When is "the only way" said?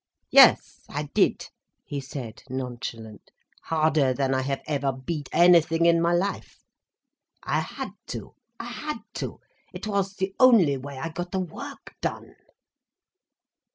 10.15-10.97